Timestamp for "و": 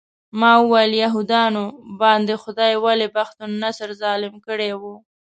4.81-4.83